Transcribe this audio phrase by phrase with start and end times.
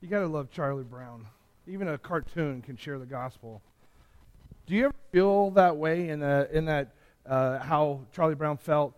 [0.00, 1.26] You got to love Charlie Brown.
[1.66, 3.60] Even a cartoon can share the gospel.
[4.66, 6.94] Do you ever feel that way in, the, in that,
[7.26, 8.94] uh, how Charlie Brown felt,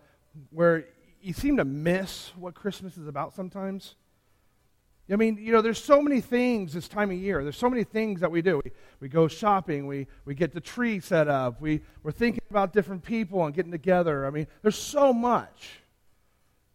[0.51, 0.85] where
[1.21, 3.95] you seem to miss what Christmas is about sometimes?
[5.11, 7.41] I mean, you know, there's so many things this time of year.
[7.43, 8.61] There's so many things that we do.
[8.63, 9.87] We, we go shopping.
[9.87, 11.59] We, we get the tree set up.
[11.59, 14.25] We, we're thinking about different people and getting together.
[14.25, 15.81] I mean, there's so much.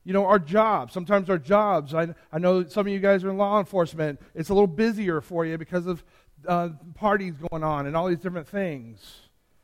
[0.07, 0.95] You know, our jobs.
[0.95, 1.93] Sometimes our jobs.
[1.93, 4.21] I, I know some of you guys are in law enforcement.
[4.37, 6.05] It's a little busier for you because of
[6.47, 9.05] uh, parties going on and all these different things.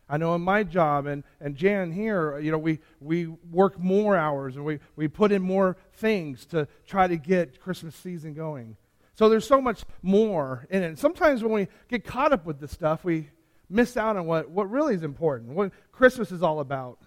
[0.08, 4.16] I know in my job and, and Jan here, you know, we, we work more
[4.16, 8.76] hours and we, we put in more things to try to get Christmas season going.
[9.14, 10.98] So there's so much more in it.
[10.98, 13.30] Sometimes when we get caught up with this stuff, we
[13.70, 16.98] miss out on what, what really is important, what Christmas is all about.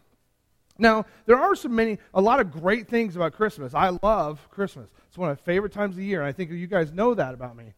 [0.77, 3.73] Now, there are so many, a lot of great things about Christmas.
[3.73, 4.89] I love Christmas.
[5.07, 7.13] It's one of my favorite times of the year, and I think you guys know
[7.13, 7.73] that about me.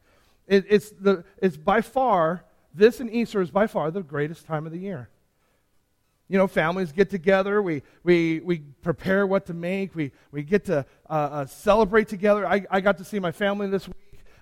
[0.47, 4.65] It, it's, the, it's by far, this and Easter is by far the greatest time
[4.65, 5.09] of the year.
[6.29, 7.61] You know, families get together.
[7.61, 9.95] We, we, we prepare what to make.
[9.95, 12.45] We, we get to uh, uh, celebrate together.
[12.45, 13.95] I, I got to see my family this week.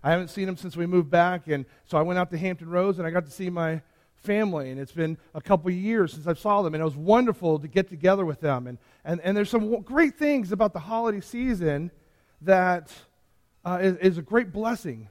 [0.03, 1.47] I haven't seen them since we moved back.
[1.47, 3.81] And so I went out to Hampton Roads and I got to see my
[4.25, 4.71] family.
[4.71, 6.73] And it's been a couple years since I saw them.
[6.73, 8.67] And it was wonderful to get together with them.
[8.67, 11.91] And, and, and there's some great things about the holiday season
[12.41, 12.91] that
[13.63, 15.09] uh, is, is a great blessing.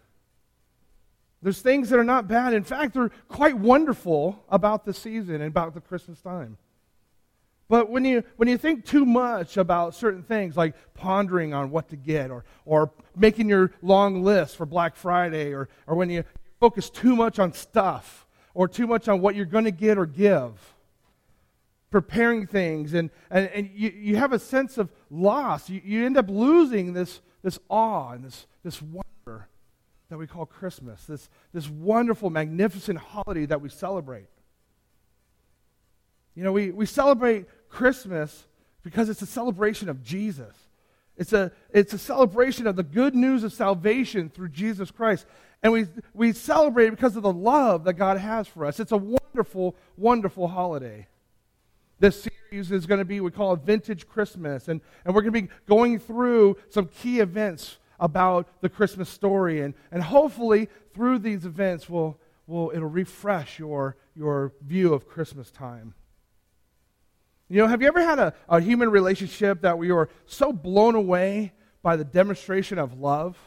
[1.42, 2.54] There's things that are not bad.
[2.54, 6.56] In fact, they're quite wonderful about the season and about the Christmas time.
[7.68, 11.88] But when you, when you think too much about certain things, like pondering on what
[11.90, 16.24] to get, or, or making your long list for Black Friday, or, or when you
[16.60, 20.06] focus too much on stuff, or too much on what you're going to get or
[20.06, 20.52] give,
[21.91, 26.16] preparing things, and, and, and you, you have a sense of loss, you, you end
[26.16, 29.48] up losing this, this awe and this, this wonder
[30.08, 34.28] that we call Christmas, this, this wonderful, magnificent holiday that we celebrate.
[36.34, 38.46] You know, we, we celebrate Christmas
[38.83, 40.55] because it's a celebration of Jesus.
[41.17, 45.27] It's a, it's a celebration of the good news of salvation through Jesus Christ.
[45.64, 48.79] And we, we celebrate because of the love that God has for us.
[48.79, 51.08] It's a wonderful, wonderful holiday.
[51.98, 54.69] This series is going to be, we call it Vintage Christmas.
[54.69, 59.63] And, and we're going to be going through some key events about the Christmas story.
[59.63, 65.51] And, and hopefully, through these events, we'll, we'll, it'll refresh your, your view of Christmas
[65.51, 65.95] time.
[67.48, 70.95] You know, have you ever had a, a human relationship that we were so blown
[70.95, 73.39] away by the demonstration of love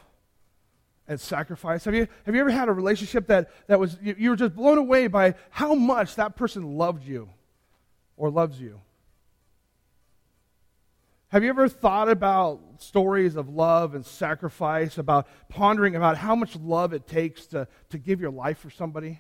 [1.08, 1.86] and sacrifice?
[1.86, 4.56] Have you, have you ever had a relationship that, that was, you, you were just
[4.56, 7.30] blown away by how much that person loved you
[8.16, 8.82] or loves you?
[11.30, 16.56] Have you ever thought about stories of love and sacrifice, about pondering about how much
[16.56, 19.20] love it takes to, to give your life for somebody?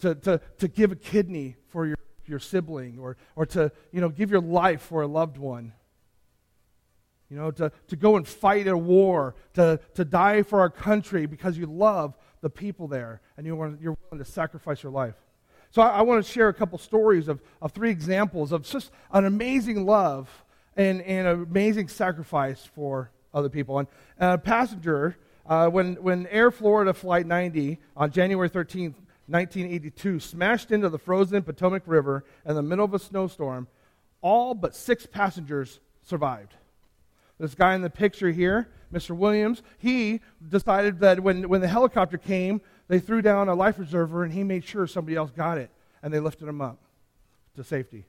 [0.00, 4.08] To, to, to give a kidney for your your sibling or, or to you know,
[4.08, 5.72] give your life for a loved one.
[7.32, 11.24] You know, to, to go and fight a war, to, to die for our country
[11.24, 15.14] because you love the people there and you want, you're willing to sacrifice your life.
[15.70, 18.90] So I, I want to share a couple stories of, of three examples of just
[19.12, 20.28] an amazing love
[20.76, 23.78] and, and an amazing sacrifice for other people.
[23.78, 23.88] And
[24.18, 25.16] a passenger,
[25.46, 31.42] uh, when, when Air Florida Flight 90 on January 13th 1982 smashed into the frozen
[31.42, 33.68] Potomac River in the middle of a snowstorm.
[34.20, 36.56] All but six passengers survived.
[37.42, 39.16] This guy in the picture here, Mr.
[39.16, 44.22] Williams, he decided that when, when the helicopter came, they threw down a life preserver
[44.22, 45.68] and he made sure somebody else got it
[46.04, 46.78] and they lifted him up
[47.56, 48.04] to safety.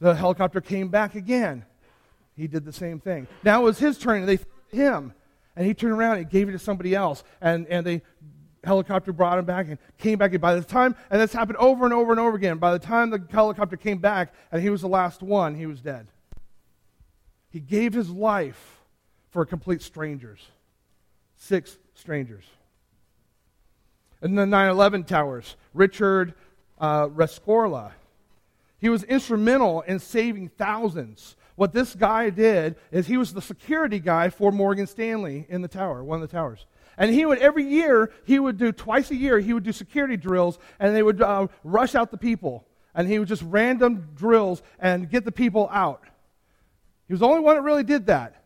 [0.00, 1.64] The helicopter came back again.
[2.36, 3.28] He did the same thing.
[3.44, 5.12] Now it was his turn and they threw him
[5.54, 8.02] and he turned around and gave it to somebody else and, and they
[8.64, 10.32] helicopter brought him back and came back.
[10.32, 12.80] And by the time, and this happened over and over and over again, by the
[12.80, 16.08] time the helicopter came back and he was the last one, he was dead.
[17.52, 18.80] He gave his life
[19.30, 20.40] for complete strangers.
[21.36, 22.44] Six strangers.
[24.22, 26.34] In the 9 11 towers, Richard
[26.80, 27.92] uh, Rescorla.
[28.78, 31.36] He was instrumental in saving thousands.
[31.54, 35.68] What this guy did is he was the security guy for Morgan Stanley in the
[35.68, 36.66] tower, one of the towers.
[36.96, 40.16] And he would, every year, he would do, twice a year, he would do security
[40.16, 42.66] drills, and they would uh, rush out the people.
[42.94, 46.04] And he would just random drills and get the people out.
[47.12, 48.42] He was the only one that really did that.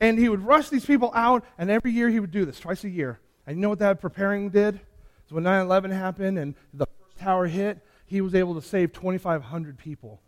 [0.00, 2.82] And he would rush these people out, and every year he would do this, twice
[2.82, 3.20] a year.
[3.46, 4.80] And you know what that preparing did?
[5.28, 8.94] So when 9 11 happened and the first tower hit, he was able to save
[8.94, 10.22] 2,500 people.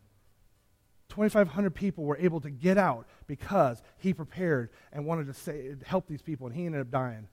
[1.08, 6.06] 2,500 people were able to get out because he prepared and wanted to say, help
[6.08, 7.26] these people, and he ended up dying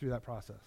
[0.00, 0.64] through that process.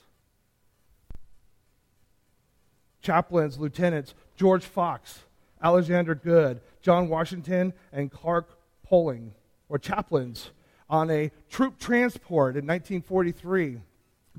[3.01, 5.23] Chaplains, lieutenants, George Fox,
[5.61, 8.59] Alexander Goode, John Washington, and Clark
[8.93, 9.33] Poling
[9.69, 10.51] were chaplains
[10.87, 13.79] on a troop transport in 1943.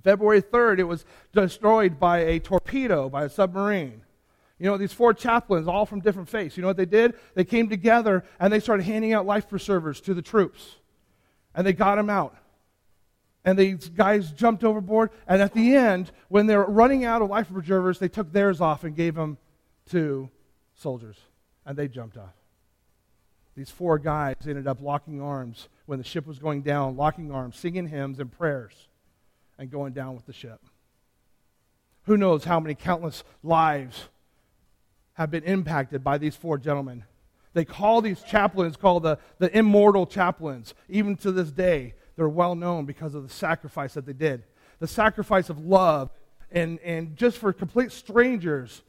[0.05, 4.03] February 3rd, it was destroyed by a torpedo, by a submarine.
[4.61, 7.15] You know, these four chaplains, all from different faiths, you know what they did?
[7.35, 10.77] They came together and they started handing out life preservers to the troops.
[11.53, 12.37] And they got them out.
[13.45, 15.11] And these guys jumped overboard.
[15.27, 18.61] And at the end, when they were running out of life preservers, they took theirs
[18.61, 19.37] off and gave them
[19.91, 20.31] to
[20.77, 21.17] soldiers.
[21.67, 22.44] And they jumped off.
[23.57, 27.57] These four guys ended up locking arms when the ship was going down, locking arms,
[27.57, 28.89] singing hymns and prayers,
[29.59, 30.61] and going down with the ship.
[32.07, 34.09] Who knows how many countless lives
[35.15, 37.05] have been impacted by these four gentlemen.
[37.53, 40.75] They call these chaplains called the, the immortal chaplains.
[40.89, 44.43] Even to this day, they're well known because of the sacrifice that they did.
[44.81, 46.11] The sacrifice of love.
[46.51, 48.83] And, and just for complete strangers,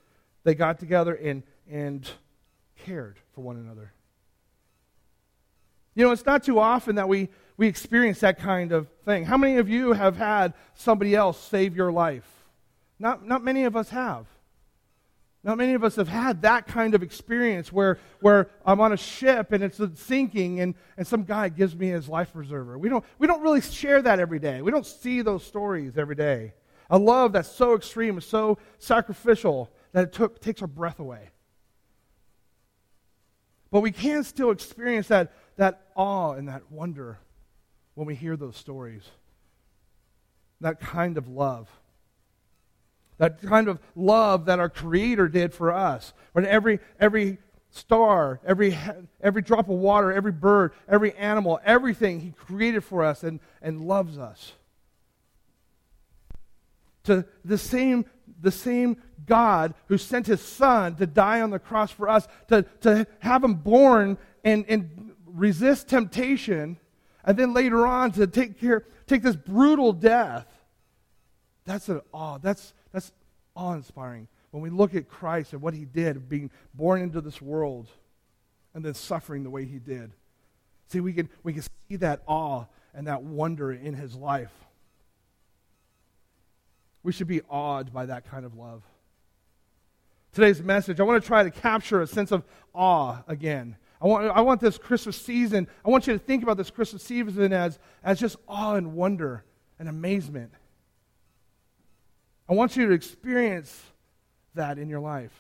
[0.44, 2.10] they got together and, and
[2.84, 3.94] cared for one another.
[5.96, 9.24] You know, it's not too often that we, we experience that kind of thing.
[9.24, 12.30] How many of you have had somebody else save your life?
[13.00, 14.26] Not, not many of us have.
[15.44, 18.98] Not many of us have had that kind of experience where, where I'm on a
[18.98, 22.80] ship and it's sinking and, and some guy gives me his life preserver.
[22.80, 24.64] We don't, we don't really share that every day.
[24.64, 26.54] We don't see those stories every day.
[26.90, 31.30] A love that's so extreme, so sacrificial that it took, takes our breath away.
[33.70, 37.20] But we can still experience that, that awe and that wonder
[37.96, 39.04] when we hear those stories.
[40.62, 41.70] That kind of love.
[43.18, 46.14] That kind of love that our Creator did for us.
[46.34, 47.38] When every, every
[47.70, 48.78] star, every,
[49.22, 53.82] every drop of water, every bird, every animal, everything He created for us and, and
[53.82, 54.54] loves us.
[57.04, 58.06] To the same,
[58.42, 62.64] the same God who sent His Son to die on the cross for us, to,
[62.82, 65.05] to have Him born and, and
[65.36, 66.78] resist temptation,
[67.24, 70.48] and then later on to take care, take this brutal death.
[71.66, 72.38] That's an awe.
[72.38, 73.12] That's that's
[73.56, 74.28] awe inspiring.
[74.52, 77.90] When we look at Christ and what he did, being born into this world
[78.74, 80.12] and then suffering the way he did.
[80.88, 84.54] See, we can, we can see that awe and that wonder in his life.
[87.04, 88.84] We should be awed by that kind of love.
[90.32, 92.44] Today's message, I want to try to capture a sense of
[92.74, 93.78] awe again.
[94.02, 97.04] I want, I want this Christmas season, I want you to think about this Christmas
[97.04, 99.44] season as, as just awe and wonder
[99.80, 100.52] and amazement.
[102.48, 103.84] I want you to experience
[104.54, 105.34] that in your life.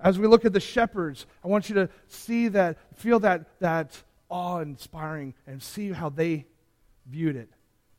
[0.00, 4.02] As we look at the shepherds, I want you to see that, feel that, that
[4.28, 6.46] awe inspiring, and see how they
[7.06, 7.50] viewed it.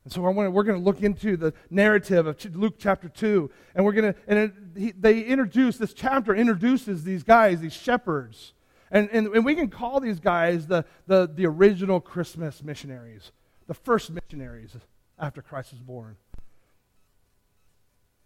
[0.04, 3.50] And so we're going to look into the narrative of Luke chapter 2.
[3.74, 7.74] And we're going to, and it, he, they introduce, this chapter introduces these guys, these
[7.74, 8.54] shepherds.
[8.92, 13.32] And, and, and we can call these guys the, the, the original Christmas missionaries,
[13.68, 14.76] the first missionaries
[15.18, 16.18] after Christ was born.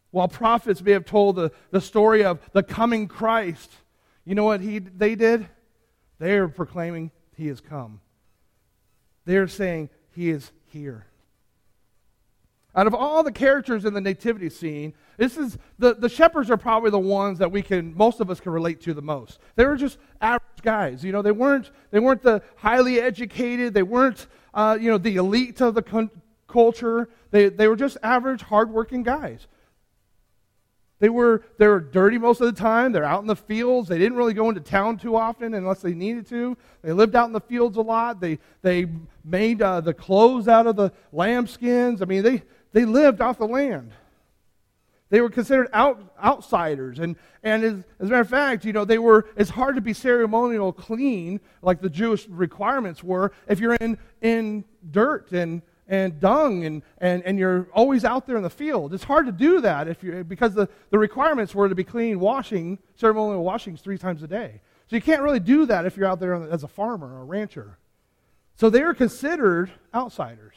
[0.09, 3.71] While prophets may have told the, the story of the coming Christ,
[4.25, 5.47] you know what he, they did?
[6.17, 8.01] They are proclaiming he has come.
[9.25, 11.05] They are saying he is here.
[12.77, 16.57] Out of all the characters in the nativity scene, this is the, the shepherds are
[16.57, 19.39] probably the ones that we can most of us can relate to the most.
[19.55, 21.03] They were just average guys.
[21.03, 23.73] You know, they weren't they weren't the highly educated.
[23.73, 26.11] They weren't uh, you know the elite of the con-
[26.47, 27.09] culture.
[27.31, 29.47] They they were just average, hardworking guys.
[30.99, 32.91] They were, they were dirty most of the time.
[32.91, 33.87] They're out in the fields.
[33.87, 36.57] They didn't really go into town too often unless they needed to.
[36.81, 38.19] They lived out in the fields a lot.
[38.19, 38.87] They, they
[39.23, 42.01] made uh, the clothes out of the lambskins.
[42.01, 42.41] I mean, they,
[42.77, 43.91] they lived off the land.
[45.09, 46.99] They were considered out, outsiders.
[46.99, 49.81] And, and as, as, a matter of fact, you know, they were, it's hard to
[49.81, 56.19] be ceremonial clean like the Jewish requirements were if you're in, in dirt and and
[56.19, 58.93] dung and, and, and you're always out there in the field.
[58.93, 62.19] It's hard to do that if you because the, the requirements were to be clean
[62.19, 64.61] washing, ceremonial washings three times a day.
[64.87, 67.25] So you can't really do that if you're out there as a farmer or a
[67.25, 67.79] rancher.
[68.55, 70.55] So they were considered outsiders.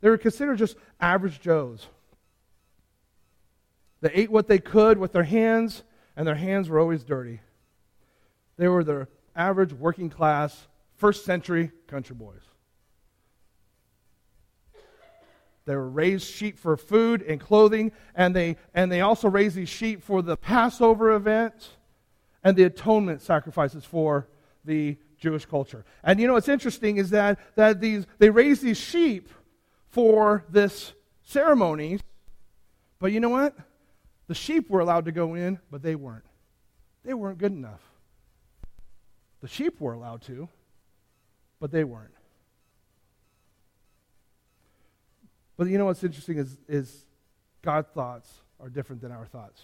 [0.00, 1.86] They were considered just average Joes.
[4.00, 5.82] They ate what they could with their hands,
[6.16, 7.40] and their hands were always dirty.
[8.56, 12.42] They were the average working class, first century country boys.
[15.64, 19.68] They were raised sheep for food and clothing, and they, and they also raised these
[19.68, 21.70] sheep for the Passover event.
[22.46, 24.28] and the atonement sacrifices for
[24.64, 25.84] the Jewish culture.
[26.04, 29.28] And you know what's interesting is that, that these, they raised these sheep
[29.96, 31.98] for this ceremony,
[32.98, 33.56] but you know what?
[34.26, 36.26] The sheep were allowed to go in, but they weren't.
[37.02, 37.80] They weren't good enough.
[39.40, 40.50] The sheep were allowed to,
[41.60, 42.12] but they weren't.
[45.56, 47.06] But you know what's interesting is, is
[47.62, 49.62] God's thoughts are different than our thoughts.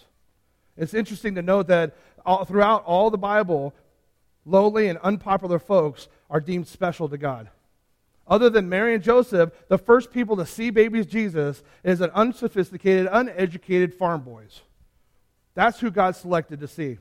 [0.75, 3.75] It's interesting to note that all, throughout all the Bible,
[4.45, 7.51] lowly and unpopular folks are deemed special to God.
[8.27, 13.07] Other than Mary and Joseph, the first people to see babies Jesus is an unsophisticated,
[13.11, 14.61] uneducated farm boys.
[15.55, 16.99] That's who God selected to see.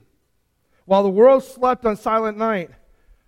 [0.85, 2.71] While the world slept on silent night,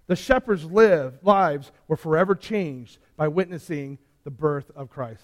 [0.06, 5.22] the shepherds' live, lives were forever changed by witnessing the birth of Christ.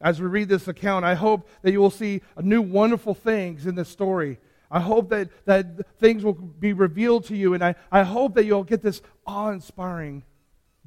[0.00, 3.74] As we read this account, I hope that you will see new wonderful things in
[3.74, 4.38] this story.
[4.70, 8.44] I hope that, that things will be revealed to you, and I, I hope that
[8.44, 10.22] you'll get this awe inspiring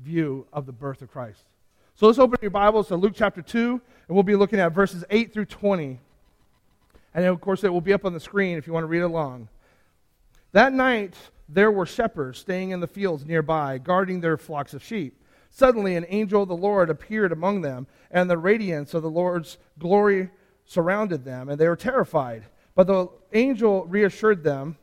[0.03, 1.43] view of the birth of Christ.
[1.95, 5.03] So let's open your Bibles to Luke chapter 2, and we'll be looking at verses
[5.09, 5.99] 8 through 20.
[7.13, 9.01] And of course, it will be up on the screen if you want to read
[9.01, 9.49] along.
[10.51, 11.15] That night,
[11.47, 15.15] there were shepherds staying in the fields nearby, guarding their flocks of sheep.
[15.49, 19.57] Suddenly, an angel of the Lord appeared among them, and the radiance of the Lord's
[19.77, 20.29] glory
[20.65, 22.45] surrounded them, and they were terrified.
[22.75, 24.77] But the angel reassured them.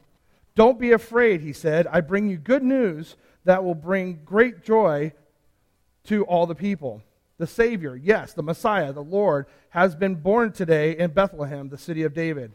[0.55, 1.87] Don't be afraid, he said.
[1.87, 5.13] I bring you good news that will bring great joy
[6.05, 7.03] to all the people.
[7.39, 12.03] The Savior, yes, the Messiah, the Lord, has been born today in Bethlehem, the city
[12.03, 12.53] of David.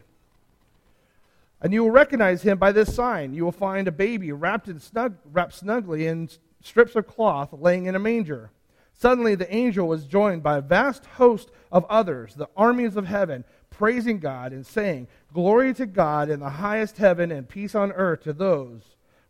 [1.62, 3.34] And you will recognize him by this sign.
[3.34, 6.30] You will find a baby wrapped, in snug, wrapped snugly in
[6.62, 8.52] strips of cloth laying in a manger.
[8.94, 13.44] Suddenly, the angel was joined by a vast host of others, the armies of heaven,
[13.70, 18.24] praising God and saying, Glory to God in the highest heaven and peace on earth
[18.24, 18.82] to those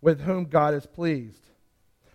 [0.01, 1.50] with whom God is pleased.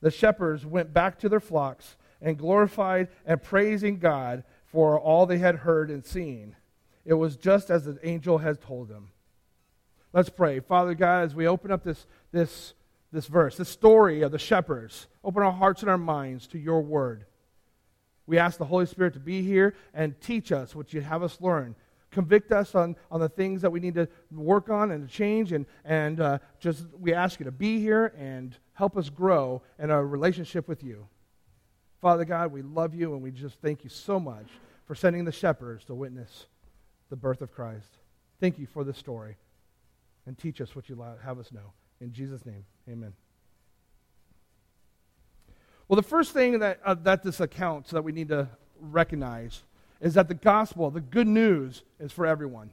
[0.00, 5.38] The shepherds went back to their flocks and glorified and praising God for all they
[5.38, 6.56] had heard and seen.
[7.04, 9.10] It was just as the angel had told them.
[10.12, 10.60] Let's pray.
[10.60, 12.74] Father God, as we open up this, this
[13.12, 15.06] this verse, the story of the shepherds.
[15.24, 17.24] Open our hearts and our minds to your word.
[18.26, 21.40] We ask the Holy Spirit to be here and teach us what you have us
[21.40, 21.76] learn.
[22.10, 25.52] Convict us on, on the things that we need to work on and to change.
[25.52, 29.90] And, and uh, just we ask you to be here and help us grow in
[29.90, 31.06] our relationship with you.
[32.00, 34.46] Father God, we love you and we just thank you so much
[34.86, 36.46] for sending the shepherds to witness
[37.10, 37.88] the birth of Christ.
[38.38, 39.36] Thank you for this story.
[40.26, 41.72] And teach us what you have us know.
[42.00, 43.14] In Jesus' name, amen.
[45.88, 49.62] Well, the first thing that, uh, that this accounts that we need to recognize
[50.00, 52.70] is that the gospel, the good news, is for everyone.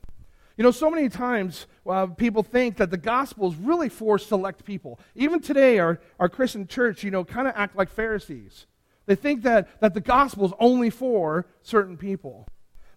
[0.55, 4.63] You know, so many times uh, people think that the gospel is really for select
[4.63, 4.99] people.
[5.15, 8.67] Even today, our, our Christian church, you know, kind of act like Pharisees.
[9.05, 12.47] They think that, that the gospel is only for certain people.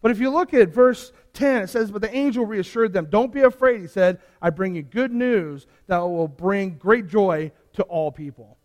[0.02, 3.32] But if you look at verse 10, it says, But the angel reassured them, Don't
[3.32, 3.80] be afraid.
[3.80, 8.58] He said, I bring you good news that will bring great joy to all people.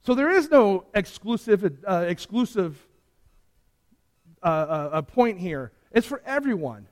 [0.00, 2.78] So there is no exclusive, uh, exclusive
[4.42, 5.72] uh, uh, point here.
[5.92, 6.88] It's for everyone.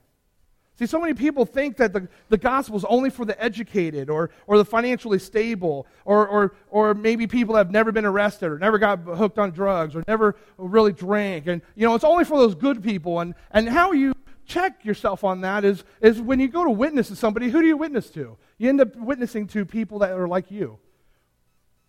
[0.77, 4.29] See, so many people think that the, the gospel is only for the educated or,
[4.45, 8.77] or the financially stable, or, or, or maybe people have never been arrested or never
[8.77, 11.47] got hooked on drugs or never really drank.
[11.47, 13.21] And, you know, it's only for those good people.
[13.21, 14.13] And, and how you
[14.45, 17.67] check yourself on that is, is when you go to witness to somebody, who do
[17.67, 18.37] you witness to?
[18.57, 20.77] You end up witnessing to people that are like you.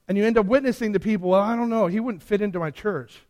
[0.07, 2.61] And you end up witnessing to people, well, I don't know, he wouldn't fit into
[2.61, 3.27] my church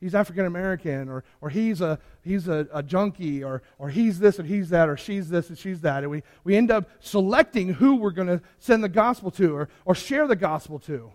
[0.00, 4.38] he's African American, or, or he's, a, he's a, a, junkie, or, or he's this
[4.38, 6.02] and he's that, or she's this and she's that.
[6.02, 9.68] And we, we end up selecting who we're going to send the gospel to or,
[9.84, 11.12] or share the gospel to.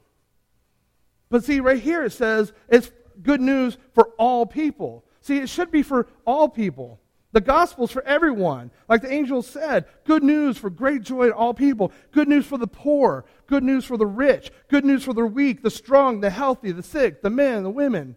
[1.30, 5.04] But see, right here it says it's good news for all people.
[5.22, 7.00] See, it should be for all people.
[7.32, 8.72] The gospel's for everyone.
[8.88, 11.92] Like the angel said, good news for great joy to all people.
[12.12, 13.26] Good news for the poor.
[13.48, 14.52] Good news for the rich.
[14.70, 18.16] Good news for the weak, the strong, the healthy, the sick, the men, the women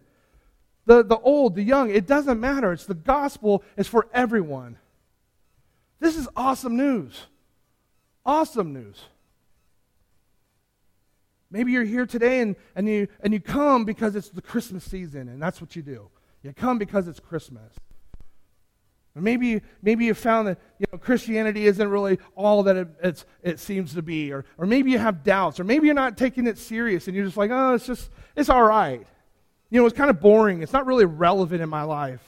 [0.88, 1.90] the, the old, the young.
[1.90, 2.72] It doesn't matter.
[2.72, 4.78] It's the gospel is for everyone.
[6.00, 7.26] This is awesome news.
[8.24, 8.98] Awesome news.
[11.50, 15.28] Maybe you're here today and, and, you, and you come because it's the Christmas season,
[15.28, 16.08] and that's what you do.
[16.42, 17.74] You come because it's Christmas.
[19.14, 23.58] Or maybe, maybe you found that you know, Christianity isn't really all that it, it
[23.58, 24.32] seems to be.
[24.32, 25.60] Or, or maybe you have doubts.
[25.60, 28.48] Or maybe you're not taking it serious and you're just like, oh, it's just, it's
[28.48, 29.06] all right.
[29.70, 30.62] You know, it's kind of boring.
[30.62, 32.22] It's not really relevant in my life.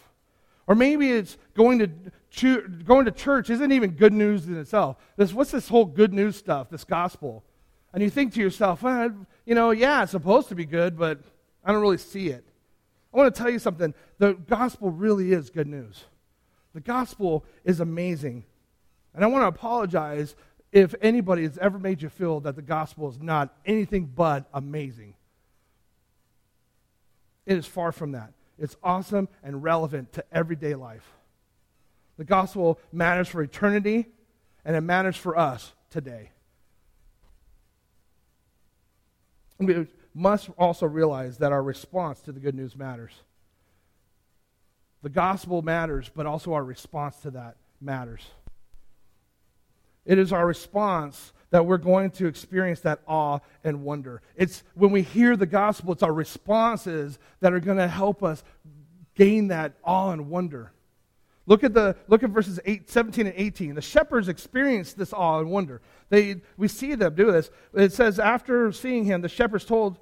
[0.66, 1.90] Or maybe it's going to,
[2.30, 4.96] cho- going to church isn't even good news in itself.
[5.16, 7.44] This, what's this whole good news stuff, this gospel?
[7.92, 9.10] And you think to yourself, well,
[9.44, 11.20] you know, yeah, it's supposed to be good, but
[11.64, 12.44] I don't really see it.
[13.12, 13.94] I want to tell you something.
[14.18, 16.04] The gospel really is good news.
[16.72, 18.44] The gospel is amazing.
[19.14, 20.36] And I want to apologize
[20.70, 25.14] if anybody has ever made you feel that the gospel is not anything but amazing.
[27.50, 28.32] It is far from that.
[28.60, 31.14] It's awesome and relevant to everyday life.
[32.16, 34.06] The gospel matters for eternity,
[34.64, 36.30] and it matters for us today.
[39.58, 43.14] We must also realize that our response to the good news matters.
[45.02, 48.22] The gospel matters, but also our response to that matters.
[50.10, 54.22] It is our response that we're going to experience that awe and wonder.
[54.34, 58.42] It's when we hear the gospel, it's our responses that are going to help us
[59.14, 60.72] gain that awe and wonder.
[61.46, 63.76] Look at the look at verses 8, 17 and 18.
[63.76, 65.80] The shepherds experienced this awe and wonder.
[66.08, 67.48] They we see them do this.
[67.72, 70.00] It says after seeing him, the shepherds told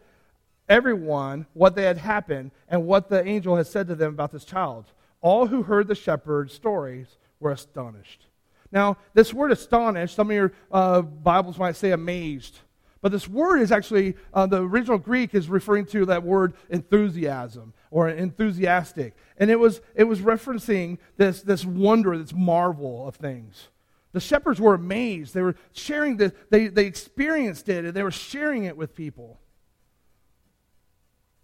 [0.71, 4.47] everyone what they had happened and what the angel had said to them about this
[4.47, 4.87] child.
[5.21, 8.28] All who heard the shepherd's stories were astonished.
[8.71, 12.59] Now, this word astonished, some of your uh, Bibles might say amazed.
[13.01, 17.73] But this word is actually, uh, the original Greek is referring to that word enthusiasm
[17.91, 19.15] or enthusiastic.
[19.37, 23.69] And it was, it was referencing this, this wonder, this marvel of things.
[24.13, 25.33] The shepherds were amazed.
[25.33, 29.39] They were sharing this, they, they experienced it, and they were sharing it with people.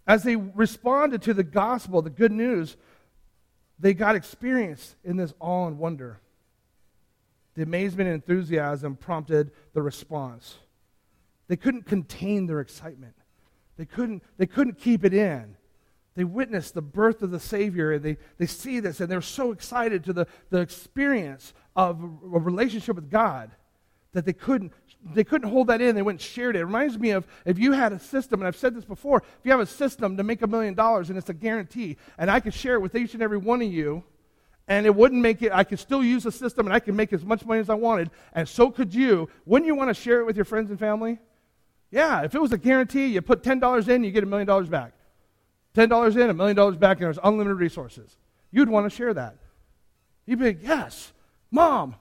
[0.05, 2.75] As they responded to the gospel, the good news,
[3.79, 6.19] they got experience in this awe and wonder.
[7.55, 10.55] The amazement and enthusiasm prompted the response.
[11.47, 13.15] They couldn't contain their excitement.
[13.77, 15.55] They couldn't, they couldn't keep it in.
[16.15, 19.51] They witnessed the birth of the Savior and they, they see this and they're so
[19.51, 23.51] excited to the, the experience of a relationship with God
[24.13, 24.71] that they couldn't,
[25.13, 25.93] they couldn't hold that in.
[25.93, 26.59] They went and shared it.
[26.59, 29.39] It reminds me of if you had a system, and I've said this before, if
[29.43, 32.39] you have a system to make a million dollars and it's a guarantee, and I
[32.39, 34.03] could share it with each and every one of you,
[34.67, 37.13] and it wouldn't make it, I could still use the system and I could make
[37.13, 39.29] as much money as I wanted, and so could you.
[39.45, 41.19] Wouldn't you want to share it with your friends and family?
[41.91, 44.67] Yeah, if it was a guarantee, you put $10 in, you get a million dollars
[44.67, 44.93] back.
[45.75, 48.17] $10 in, a million dollars back, and there's unlimited resources.
[48.51, 49.37] You'd want to share that.
[50.25, 51.11] You'd be like, yes,
[51.51, 51.95] mom,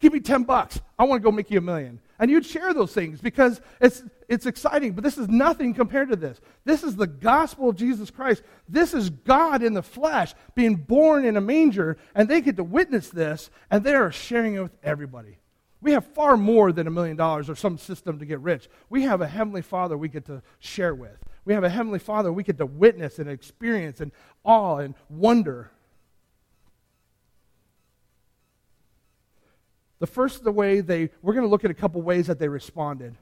[0.00, 0.80] give me 10 bucks.
[0.98, 2.00] I want to go make you a million.
[2.18, 6.16] And you'd share those things because it's, it's exciting, but this is nothing compared to
[6.16, 6.40] this.
[6.64, 8.44] This is the gospel of Jesus Christ.
[8.68, 12.62] This is God in the flesh being born in a manger, and they get to
[12.62, 15.38] witness this, and they are sharing it with everybody.
[15.80, 18.68] We have far more than a million dollars or some system to get rich.
[18.88, 21.18] We have a Heavenly Father we get to share with.
[21.44, 24.12] We have a Heavenly Father we get to witness and experience and
[24.44, 25.72] awe and wonder.
[29.98, 32.48] The first the way they, we're going to look at a couple ways that they
[32.48, 33.16] responded.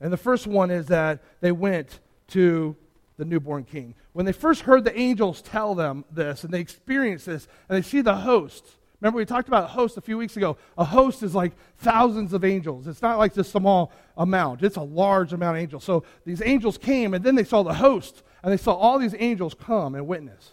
[0.00, 2.76] And the first one is that they went to
[3.16, 3.94] the newborn king.
[4.12, 7.82] When they first heard the angels tell them this and they experienced this and they
[7.82, 10.56] see the host, Remember, we talked about a host a few weeks ago.
[10.78, 12.86] A host is like thousands of angels.
[12.86, 15.84] It's not like this small amount, it's a large amount of angels.
[15.84, 19.14] So these angels came, and then they saw the host, and they saw all these
[19.18, 20.52] angels come and witness.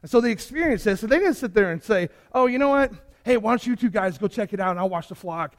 [0.00, 2.68] And so they experienced this, and they didn't sit there and say, Oh, you know
[2.68, 2.92] what?
[3.24, 5.56] Hey, why don't you two guys go check it out, and I'll watch the flock.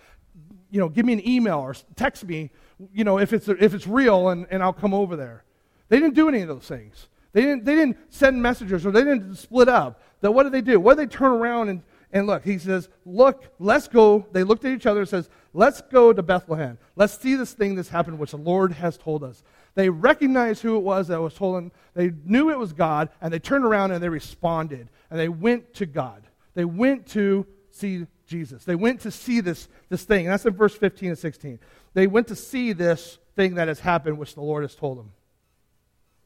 [0.73, 2.49] You know, give me an email or text me,
[2.91, 5.43] you know, if it's, if it's real, and, and I'll come over there.
[5.89, 7.07] They didn't do any of those things.
[7.31, 10.01] They didn't, they didn't send messengers or they didn't split up.
[10.21, 10.79] That what did they do?
[10.79, 14.25] What did they turn around and, and look, he says, Look, let's go.
[14.31, 16.77] They looked at each other and says, Let's go to Bethlehem.
[16.95, 19.43] Let's see this thing that's happened, which the Lord has told us.
[19.75, 21.71] They recognized who it was that was told them.
[21.95, 24.89] They knew it was God, and they turned around and they responded.
[25.09, 26.23] And they went to God.
[26.53, 28.63] They went to see Jesus.
[28.63, 30.25] They went to see this, this thing.
[30.25, 31.59] And that's in verse 15 and 16.
[31.93, 35.11] They went to see this thing that has happened, which the Lord has told them.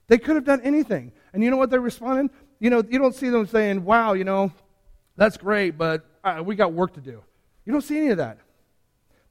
[0.08, 1.12] They could have done anything.
[1.34, 2.32] And you know what they responded?
[2.60, 4.52] You know, you don't see them saying, wow, you know,
[5.16, 7.22] that's great, but uh, we got work to do.
[7.66, 8.38] You don't see any of that.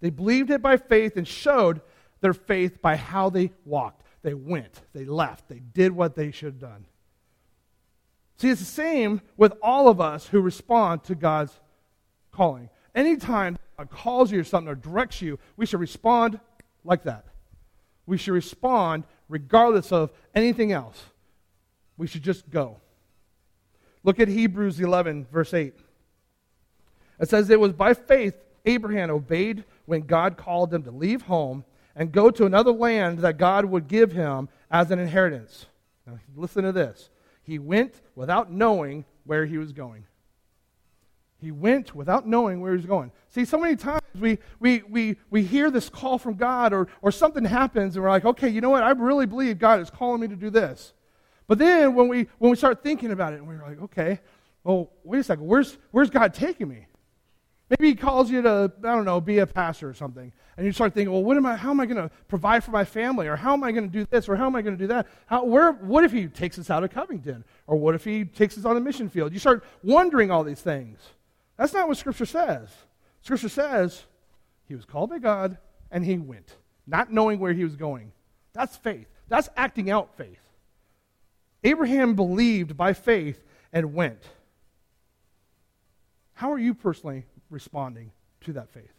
[0.00, 1.80] They believed it by faith and showed
[2.20, 4.02] their faith by how they walked.
[4.22, 6.86] They went, they left, they did what they should have done.
[8.38, 11.58] See, it's the same with all of us who respond to God's
[12.36, 12.68] calling.
[12.94, 16.38] Anytime God calls you or something or directs you, we should respond
[16.84, 17.24] like that.
[18.06, 21.02] We should respond regardless of anything else.
[21.96, 22.80] We should just go.
[24.04, 25.74] Look at Hebrews 11, verse 8.
[27.18, 31.64] It says, It was by faith Abraham obeyed when God called him to leave home
[31.94, 35.66] and go to another land that God would give him as an inheritance.
[36.06, 37.08] Now, listen to this.
[37.42, 40.04] He went without knowing where he was going.
[41.38, 43.12] He went without knowing where he was going.
[43.28, 47.12] See, so many times we, we, we, we hear this call from God or, or
[47.12, 48.82] something happens and we're like, okay, you know what?
[48.82, 50.94] I really believe God is calling me to do this.
[51.46, 54.20] But then when we, when we start thinking about it, and we're like, okay,
[54.64, 55.46] well, wait a second.
[55.46, 56.86] Where's, where's God taking me?
[57.68, 60.32] Maybe he calls you to, I don't know, be a pastor or something.
[60.56, 62.70] And you start thinking, well, what am I, how am I going to provide for
[62.70, 63.26] my family?
[63.26, 64.28] Or how am I going to do this?
[64.28, 65.08] Or how am I going to do that?
[65.26, 67.44] How, where, what if he takes us out of Covington?
[67.66, 69.32] Or what if he takes us on a mission field?
[69.32, 70.98] You start wondering all these things.
[71.56, 72.68] That's not what Scripture says.
[73.22, 74.04] Scripture says
[74.66, 75.58] he was called by God
[75.90, 78.12] and he went, not knowing where he was going.
[78.52, 79.06] That's faith.
[79.28, 80.40] That's acting out faith.
[81.64, 83.42] Abraham believed by faith
[83.72, 84.22] and went.
[86.34, 88.92] How are you personally responding to that faith?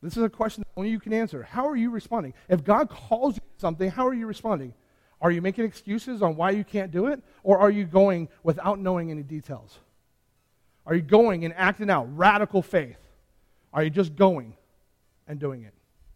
[0.00, 1.42] This is a question that only you can answer.
[1.42, 2.34] How are you responding?
[2.48, 4.74] If God calls you something, how are you responding?
[5.20, 7.20] Are you making excuses on why you can't do it?
[7.42, 9.78] Or are you going without knowing any details?
[10.88, 12.98] Are you going and acting out radical faith?
[13.72, 14.54] Are you just going
[15.28, 15.74] and doing it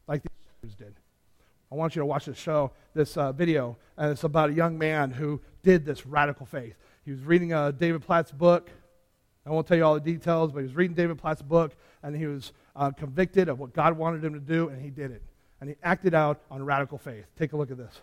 [0.08, 0.22] like
[0.62, 0.94] these did?
[1.70, 4.78] I want you to watch this show, this uh, video, and it's about a young
[4.78, 6.74] man who did this radical faith.
[7.04, 8.70] He was reading uh, David Platt's book,
[9.44, 12.16] I won't tell you all the details, but he was reading David Platt's book, and
[12.16, 15.22] he was uh, convicted of what God wanted him to do, and he did it.
[15.60, 17.26] And he acted out on radical faith.
[17.38, 18.00] Take a look at this.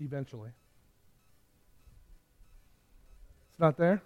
[0.00, 0.50] Eventually.
[3.50, 4.02] It's not there?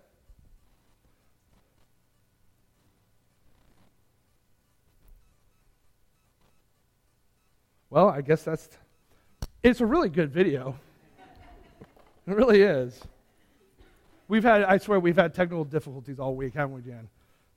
[7.91, 8.69] Well, I guess that's.
[9.63, 10.77] It's a really good video.
[12.27, 13.01] It really is.
[14.27, 17.09] We've had, I swear, we've had technical difficulties all week, haven't we, Jan?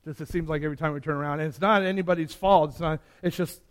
[0.05, 2.71] Just it seems like every time we turn around, and it's not anybody's fault.
[2.71, 3.01] It's not.
[3.21, 3.61] It's just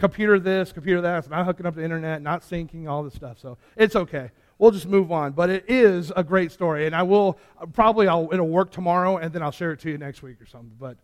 [0.00, 1.18] computer this, computer that.
[1.18, 3.38] It's not hooking up the internet, not syncing, all this stuff.
[3.38, 4.30] So it's okay.
[4.58, 5.32] We'll just move on.
[5.32, 7.38] But it is a great story, and I will
[7.74, 10.46] probably I'll, it'll work tomorrow, and then I'll share it to you next week or
[10.46, 10.74] something.
[10.80, 10.96] But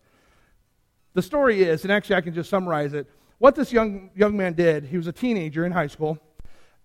[1.12, 3.08] the story is, and actually I can just summarize it.
[3.38, 6.18] What this young young man did, he was a teenager in high school,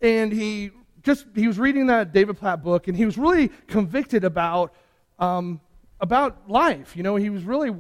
[0.02, 0.72] and he
[1.04, 4.74] just he was reading that David Platt book, and he was really convicted about
[5.18, 5.62] um,
[6.02, 6.96] about life.
[6.98, 7.74] You know, he was really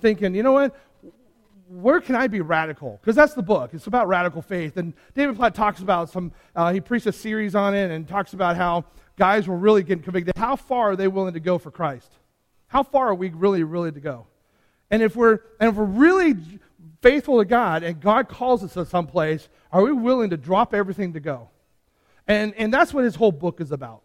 [0.00, 0.74] thinking, you know what?
[1.80, 2.98] Where can I be radical?
[3.00, 3.70] Because that's the book.
[3.74, 4.76] It's about radical faith.
[4.76, 8.32] And David Platt talks about some, uh, he preached a series on it and talks
[8.32, 8.84] about how
[9.16, 10.36] guys were really getting convicted.
[10.36, 12.12] How far are they willing to go for Christ?
[12.68, 14.26] How far are we really, really to go?
[14.90, 16.34] And if we're, and if we're really
[17.02, 20.74] faithful to God and God calls us to some place, are we willing to drop
[20.74, 21.50] everything to go?
[22.28, 24.02] And, and that's what his whole book is about.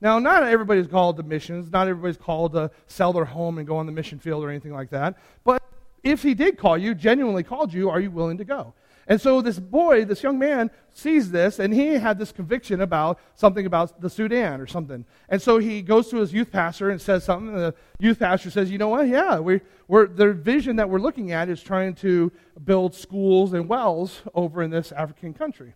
[0.00, 1.70] Now, not everybody's called to missions.
[1.70, 4.72] Not everybody's called to sell their home and go on the mission field or anything
[4.72, 5.16] like that.
[5.44, 5.60] But
[6.02, 8.74] if he did call you, genuinely called you, are you willing to go?
[9.08, 13.18] And so this boy, this young man, sees this, and he had this conviction about
[13.34, 15.06] something about the Sudan or something.
[15.30, 17.48] And so he goes to his youth pastor and says something.
[17.48, 19.08] And the youth pastor says, "You know what?
[19.08, 22.30] Yeah, we, we're the vision that we're looking at is trying to
[22.62, 25.74] build schools and wells over in this African country."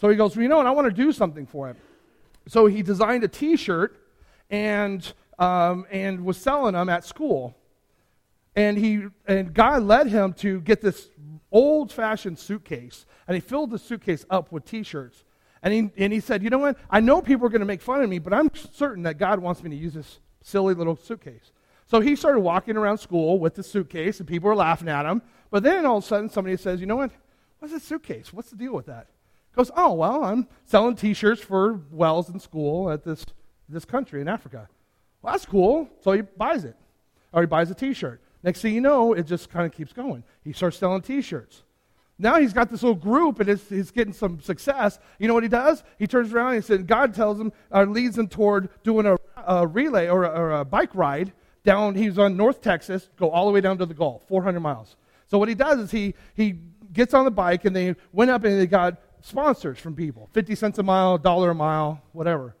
[0.00, 0.66] So he goes, well, "You know what?
[0.66, 1.76] I want to do something for him."
[2.48, 3.96] So he designed a T-shirt
[4.50, 7.56] and um, and was selling them at school.
[8.54, 11.08] And, he, and God led him to get this
[11.50, 15.24] old fashioned suitcase, and he filled the suitcase up with t shirts.
[15.62, 16.76] And he, and he said, You know what?
[16.90, 19.38] I know people are going to make fun of me, but I'm certain that God
[19.38, 21.52] wants me to use this silly little suitcase.
[21.86, 25.22] So he started walking around school with the suitcase, and people were laughing at him.
[25.50, 27.12] But then all of a sudden, somebody says, You know what?
[27.58, 28.32] What's this suitcase?
[28.32, 29.06] What's the deal with that?
[29.50, 33.24] He goes, Oh, well, I'm selling t shirts for wells in school at this,
[33.68, 34.68] this country in Africa.
[35.20, 35.88] Well, that's cool.
[36.00, 36.76] So he buys it,
[37.32, 38.20] or he buys a t shirt.
[38.42, 40.24] Next thing you know, it just kind of keeps going.
[40.42, 41.62] He starts selling t shirts.
[42.18, 44.98] Now he's got this little group and he's getting some success.
[45.18, 45.82] You know what he does?
[45.98, 49.16] He turns around and he said, God tells him, uh, leads him toward doing a,
[49.44, 51.32] a relay or a, or a bike ride
[51.64, 51.94] down.
[51.94, 54.96] He's on North Texas, go all the way down to the Gulf, 400 miles.
[55.26, 56.58] So what he does is he, he
[56.92, 60.54] gets on the bike and they went up and they got sponsors from people 50
[60.54, 62.54] cents a mile, dollar a mile, whatever.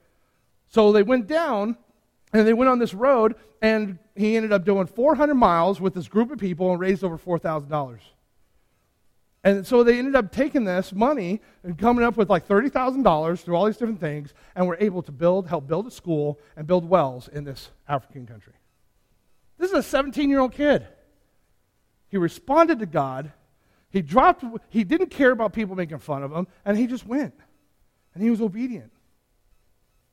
[0.68, 1.76] So they went down
[2.32, 6.08] and they went on this road and he ended up doing 400 miles with this
[6.08, 7.98] group of people and raised over $4,000.
[9.44, 13.56] And so they ended up taking this money and coming up with like $30,000 through
[13.56, 16.88] all these different things, and were able to build, help build a school and build
[16.88, 18.52] wells in this African country.
[19.58, 20.86] This is a 17 year old kid.
[22.08, 23.32] He responded to God.
[23.90, 27.34] He dropped, he didn't care about people making fun of him, and he just went.
[28.14, 28.92] And he was obedient.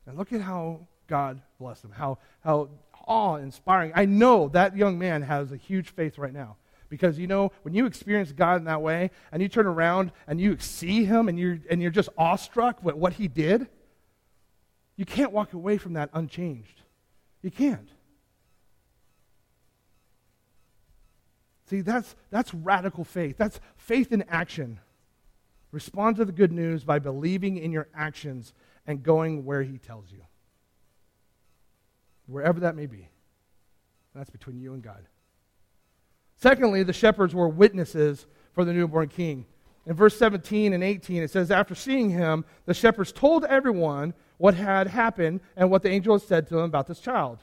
[0.05, 2.69] And look at how God blessed him, how, how
[3.09, 3.91] awe inspiring.
[3.95, 6.55] I know that young man has a huge faith right now.
[6.87, 10.39] Because you know, when you experience God in that way and you turn around and
[10.39, 13.67] you see him and you're, and you're just awestruck with what he did,
[14.95, 16.81] you can't walk away from that unchanged.
[17.41, 17.89] You can't.
[21.69, 23.37] See, that's, that's radical faith.
[23.37, 24.79] That's faith in action.
[25.71, 28.53] Respond to the good news by believing in your actions
[28.87, 30.23] and going where he tells you.
[32.29, 33.09] Wherever that may be.
[34.13, 35.05] That's between you and God.
[36.35, 39.45] Secondly, the shepherds were witnesses for the newborn king.
[39.85, 44.53] In verse 17 and 18, it says, After seeing him, the shepherds told everyone what
[44.53, 47.39] had happened and what the angel had said to them about this child.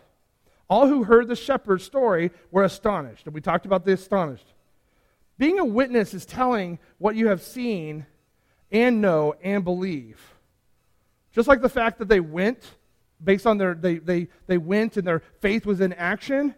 [0.68, 3.27] All who heard the shepherd's story were astonished.
[3.27, 4.55] And we talked about the astonished.
[5.38, 8.07] Being a witness is telling what you have seen
[8.72, 10.20] and know and believe.
[11.33, 12.75] Just like the fact that they went
[13.22, 16.55] based on their they, they, they went and their faith was in action,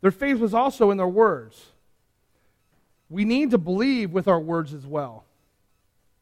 [0.00, 1.66] their faith was also in their words
[3.14, 5.24] we need to believe with our words as well.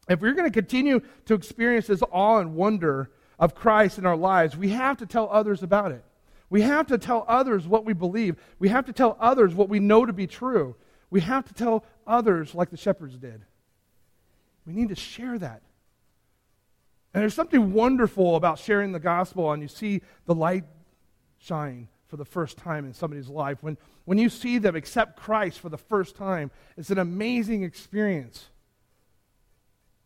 [0.08, 4.16] If we're going to continue to experience this awe and wonder of Christ in our
[4.16, 6.04] lives, we have to tell others about it.
[6.50, 8.36] We have to tell others what we believe.
[8.58, 10.76] We have to tell others what we know to be true.
[11.08, 13.42] We have to tell others like the shepherds did.
[14.66, 15.62] We need to share that.
[17.14, 20.64] And there's something wonderful about sharing the gospel and you see the light
[21.38, 23.62] shine for the first time in somebody's life.
[23.62, 28.50] When, when you see them accept Christ for the first time, it's an amazing experience.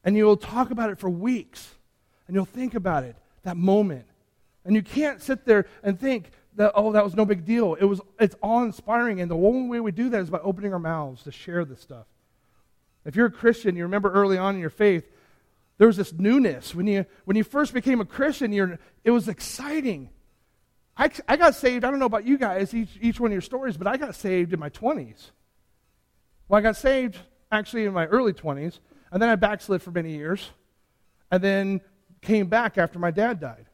[0.05, 1.75] And you'll talk about it for weeks,
[2.29, 4.07] and you'll think about it, that moment.
[4.65, 7.75] And you can't sit there and think that, oh, that was no big deal.
[7.75, 10.73] It was, it's awe inspiring, and the only way we do that is by opening
[10.73, 12.07] our mouths to share this stuff.
[13.05, 15.09] If you're a Christian, you remember early on in your faith,
[15.79, 16.75] there was this newness.
[16.75, 20.11] When you, when you first became a Christian, you're, it was exciting.
[20.97, 23.43] I, I got saved, I don't know about you guys, each, each one of your
[23.43, 25.31] stories, but I got saved in my 20s.
[26.49, 27.19] Well, I got saved
[27.53, 28.79] actually in my early 20s,
[29.11, 30.51] and then I backslid for many years,
[31.31, 31.81] and then
[32.23, 33.67] came back after my dad died.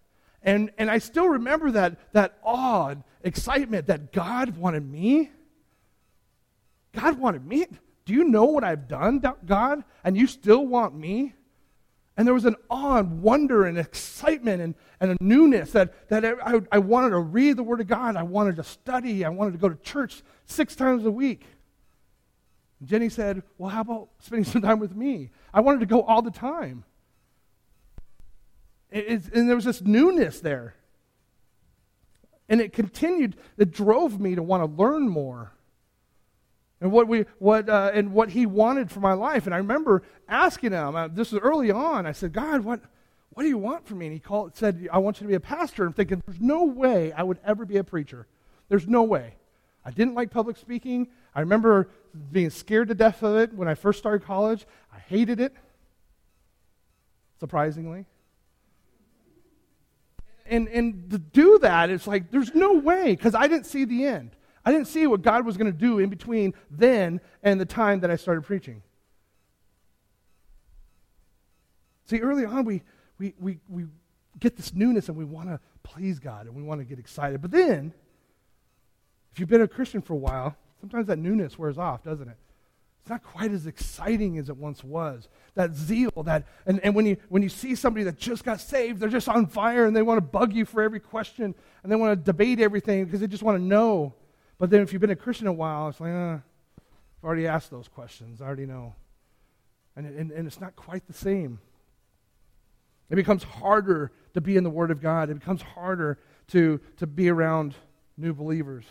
[0.42, 5.30] And, and I still remember that, that awe excitement that God wanted me.
[6.92, 7.66] God wanted me.
[8.04, 9.84] Do you know what I've done, God?
[10.02, 11.34] And you still want me?
[12.16, 16.24] And there was an awe and wonder and excitement and, and a newness that, that
[16.24, 18.16] I, I wanted to read the Word of God.
[18.16, 19.24] I wanted to study.
[19.24, 21.46] I wanted to go to church six times a week.
[22.80, 25.30] And Jenny said, Well, how about spending some time with me?
[25.54, 26.84] I wanted to go all the time.
[28.90, 30.74] It, and there was this newness there.
[32.48, 35.52] And it continued, it drove me to want to learn more
[36.82, 39.46] and what we what uh, and what he wanted for my life.
[39.46, 40.96] And I remember asking him.
[40.96, 42.06] Uh, this was early on.
[42.06, 42.80] I said, God, what
[43.30, 44.06] what do you want from me?
[44.06, 45.86] And he called said, I want you to be a pastor.
[45.86, 48.26] I'm thinking, there's no way I would ever be a preacher.
[48.68, 49.36] There's no way.
[49.84, 51.08] I didn't like public speaking.
[51.34, 51.88] I remember
[52.30, 54.66] being scared to death of it when I first started college.
[54.92, 55.54] I hated it.
[57.40, 58.06] Surprisingly.
[60.46, 64.04] And, and to do that, it's like, there's no way, because I didn't see the
[64.04, 64.32] end.
[64.64, 68.00] I didn't see what God was going to do in between then and the time
[68.00, 68.82] that I started preaching.
[72.06, 72.82] See, early on, we,
[73.18, 73.86] we, we, we
[74.38, 77.40] get this newness and we want to please God and we want to get excited.
[77.40, 77.92] But then,
[79.32, 82.36] if you've been a Christian for a while, sometimes that newness wears off, doesn't it?
[83.00, 85.28] It's not quite as exciting as it once was.
[85.54, 89.00] That zeal, that and, and when you when you see somebody that just got saved,
[89.00, 91.96] they're just on fire and they want to bug you for every question and they
[91.96, 94.14] want to debate everything because they just want to know.
[94.62, 97.72] But then if you've been a Christian a while, it's like, uh, I've already asked
[97.72, 98.40] those questions.
[98.40, 98.94] I already know.
[99.96, 101.58] And, and, and it's not quite the same.
[103.10, 105.30] It becomes harder to be in the Word of God.
[105.30, 106.20] It becomes harder
[106.52, 107.74] to, to be around
[108.16, 108.84] new believers.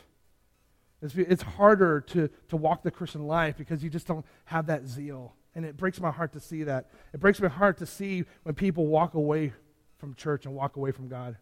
[1.02, 4.86] It's, it's harder to, to walk the Christian life because you just don't have that
[4.90, 5.36] zeal.
[5.56, 6.90] And it breaks my heart to see that.
[7.14, 9.54] It breaks my heart to see when people walk away
[10.00, 11.38] from church and walk away from God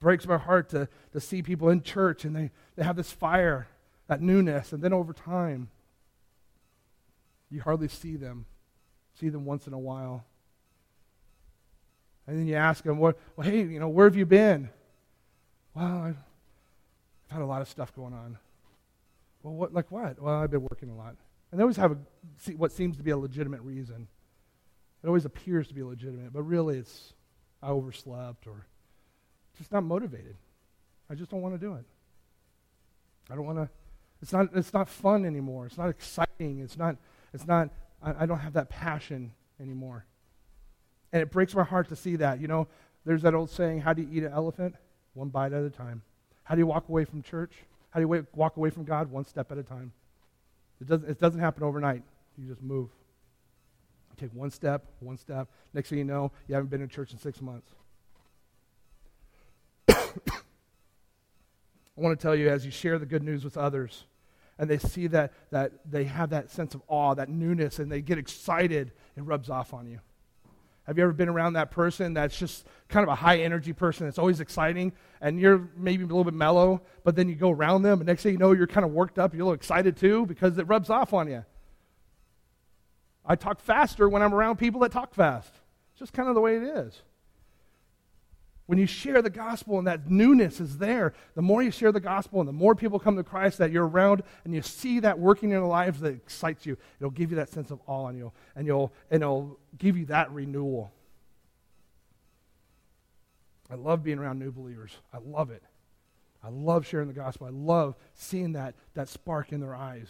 [0.00, 3.68] breaks my heart to, to see people in church and they, they have this fire,
[4.08, 5.68] that newness, and then over time,
[7.50, 8.46] you hardly see them.
[9.14, 10.24] See them once in a while.
[12.26, 14.70] And then you ask them, well, well hey, you know, where have you been?
[15.74, 16.16] Well, I've
[17.28, 18.38] had a lot of stuff going on.
[19.42, 20.20] Well, what, like what?
[20.20, 21.16] Well, I've been working a lot.
[21.50, 21.98] And they always have a,
[22.52, 24.08] what seems to be a legitimate reason.
[25.02, 27.14] It always appears to be legitimate, but really it's
[27.62, 28.66] I overslept or
[29.60, 30.36] just not motivated.
[31.10, 31.84] I just don't want to do it.
[33.30, 33.68] I don't want to.
[34.22, 34.48] It's not.
[34.54, 35.66] It's not fun anymore.
[35.66, 36.60] It's not exciting.
[36.60, 36.96] It's not.
[37.34, 37.68] It's not.
[38.02, 40.06] I, I don't have that passion anymore.
[41.12, 42.40] And it breaks my heart to see that.
[42.40, 42.68] You know,
[43.04, 44.76] there's that old saying: "How do you eat an elephant?
[45.12, 46.02] One bite at a time."
[46.44, 47.52] How do you walk away from church?
[47.90, 49.10] How do you walk away from God?
[49.10, 49.92] One step at a time.
[50.80, 51.08] It doesn't.
[51.08, 52.02] It doesn't happen overnight.
[52.38, 52.88] You just move.
[54.10, 55.48] You take one step, one step.
[55.74, 57.70] Next thing you know, you haven't been in church in six months.
[61.96, 64.04] I want to tell you as you share the good news with others
[64.58, 68.02] and they see that, that they have that sense of awe, that newness, and they
[68.02, 70.00] get excited, it rubs off on you.
[70.84, 74.06] Have you ever been around that person that's just kind of a high energy person
[74.06, 77.82] that's always exciting and you're maybe a little bit mellow, but then you go around
[77.82, 79.96] them and next thing you know you're kind of worked up, you're a little excited
[79.96, 81.44] too because it rubs off on you.
[83.24, 85.54] I talk faster when I'm around people that talk fast.
[85.92, 87.02] It's just kind of the way it is.
[88.70, 91.98] When you share the gospel and that newness is there, the more you share the
[91.98, 95.18] gospel and the more people come to Christ that you're around and you see that
[95.18, 98.16] working in their lives that excites you, it'll give you that sense of awe in
[98.16, 100.92] you and, you'll, and it'll give you that renewal.
[103.68, 104.92] I love being around new believers.
[105.12, 105.64] I love it.
[106.40, 107.48] I love sharing the gospel.
[107.48, 110.06] I love seeing that, that spark in their eyes.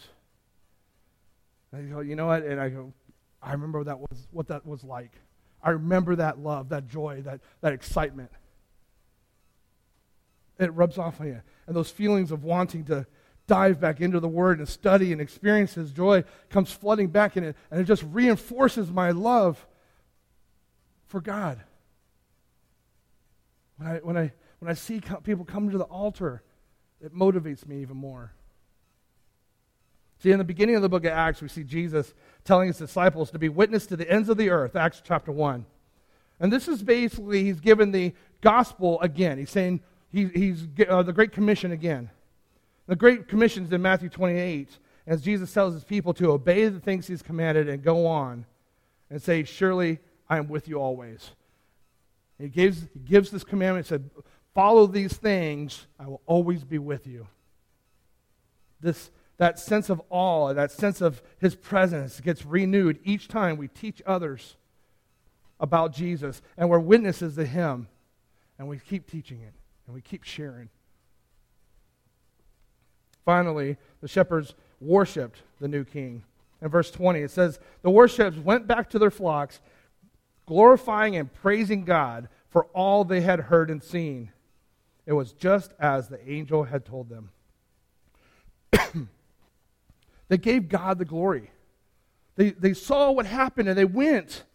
[1.71, 2.43] And I go, you know what?
[2.43, 2.93] And I go,
[3.41, 5.13] I remember that was, what that was like.
[5.63, 8.29] I remember that love, that joy, that, that excitement
[10.63, 11.41] it rubs off on you.
[11.67, 13.05] And those feelings of wanting to
[13.47, 17.43] dive back into the Word and study and experience His joy comes flooding back in
[17.43, 19.65] it, and it just reinforces my love
[21.07, 21.59] for God.
[23.77, 26.43] When I, when I, when I see people come to the altar,
[27.01, 28.31] it motivates me even more.
[30.19, 33.31] See, in the beginning of the book of Acts, we see Jesus telling his disciples
[33.31, 35.65] to be witness to the ends of the earth, Acts chapter 1.
[36.39, 39.39] And this is basically, he's given the gospel again.
[39.39, 42.09] He's saying, he, he's uh, the Great Commission again.
[42.87, 46.79] The Great Commission is in Matthew 28, as Jesus tells his people to obey the
[46.79, 48.45] things he's commanded and go on
[49.09, 51.31] and say, Surely I am with you always.
[52.37, 54.09] He gives, he gives this commandment, he said,
[54.53, 57.27] Follow these things, I will always be with you.
[58.81, 63.69] This, that sense of awe, that sense of his presence gets renewed each time we
[63.69, 64.57] teach others
[65.59, 67.87] about Jesus and we're witnesses to him
[68.57, 69.53] and we keep teaching it
[69.91, 70.69] and we keep sharing.
[73.25, 76.23] Finally, the shepherds worshiped the new king.
[76.61, 79.59] In verse 20, it says, The worshippers went back to their flocks,
[80.45, 84.31] glorifying and praising God for all they had heard and seen.
[85.05, 87.31] It was just as the angel had told them.
[90.29, 91.51] they gave God the glory.
[92.37, 94.45] They, they saw what happened and they went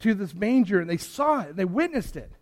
[0.00, 2.32] to this manger and they saw it and they witnessed it.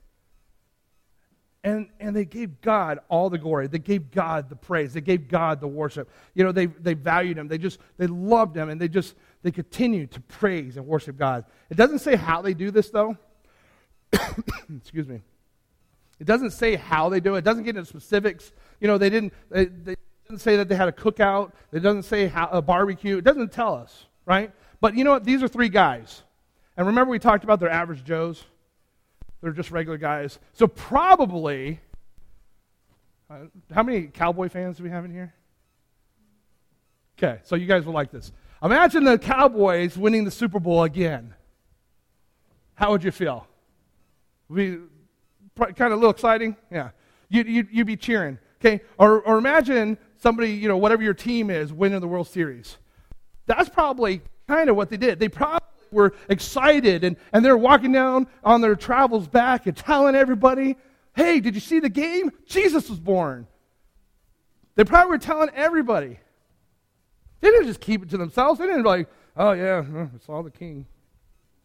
[1.62, 3.66] And, and they gave God all the glory.
[3.66, 4.94] They gave God the praise.
[4.94, 6.11] They gave God the worship.
[6.35, 7.49] You know, they, they valued him.
[7.49, 8.70] They just, they loved him.
[8.70, 11.44] And they just, they continued to praise and worship God.
[11.68, 13.16] It doesn't say how they do this, though.
[14.75, 15.20] Excuse me.
[16.18, 17.38] It doesn't say how they do it.
[17.38, 18.53] It doesn't get into specifics.
[18.81, 19.96] You know, they didn't, they, they
[20.29, 21.53] didn't say that they had a cookout.
[21.73, 23.18] It doesn't say how, a barbecue.
[23.18, 24.53] It doesn't tell us, right?
[24.81, 25.25] But you know what?
[25.25, 26.23] These are three guys.
[26.77, 28.44] And remember we talked about their average Joes?
[29.42, 30.38] They're just regular guys.
[30.53, 31.81] So probably,
[33.31, 35.35] uh, how many Cowboy fans do we have in here?
[37.18, 38.33] Okay, so you guys will like this.
[38.62, 41.35] Imagine the Cowboys winning the Super Bowl again.
[42.74, 43.46] How would you feel?
[44.53, 44.79] Be
[45.57, 46.57] kind of a little exciting?
[46.70, 46.90] Yeah.
[47.29, 48.38] You'd, you'd, you'd be cheering.
[48.61, 48.83] Okay?
[48.98, 52.76] Or, or imagine somebody, you know, whatever your team is, winning the World Series.
[53.46, 55.18] That's probably kind of what they did.
[55.18, 60.14] They probably were excited and, and they're walking down on their travels back and telling
[60.14, 60.76] everybody,
[61.14, 62.31] hey, did you see the game?
[62.46, 63.46] Jesus was born.
[64.77, 66.19] They probably were telling everybody.
[67.40, 68.58] They didn't just keep it to themselves.
[68.58, 70.87] They didn't like, oh yeah, I saw the king.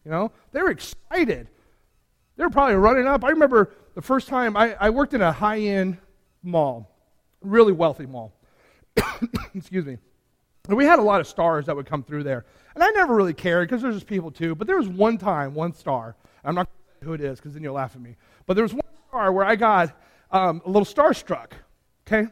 [0.04, 1.50] You know, they were excited.
[2.38, 3.24] They were probably running up.
[3.24, 5.97] I remember the first time I, I worked in a high end
[6.43, 6.91] mall,
[7.41, 8.34] really wealthy mall.
[9.56, 9.97] Excuse me.
[10.68, 12.45] And we had a lot of stars that would come through there.
[12.76, 14.54] And I never really cared because there's just people too.
[14.54, 16.16] But there was one time, one star.
[16.44, 16.70] I'm not
[17.02, 18.18] who it is because then you'll laugh at me.
[18.46, 19.98] But there was one star where I got
[20.32, 21.52] um, a little starstruck.
[22.06, 22.28] Okay?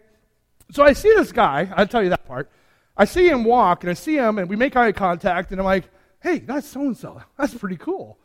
[0.72, 1.72] So I see this guy.
[1.76, 2.52] I'll tell you that part.
[2.96, 5.66] I see him walk and I see him and we make eye contact and I'm
[5.66, 5.86] like,
[6.22, 7.22] hey, that's so and so.
[7.38, 8.20] That's pretty cool.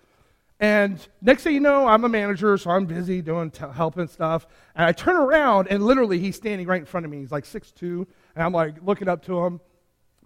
[0.60, 4.46] And next thing you know, I'm a manager, so I'm busy doing t- helping stuff.
[4.74, 7.18] And I turn around, and literally he's standing right in front of me.
[7.18, 9.60] He's like 6'2", and I'm like looking up to him,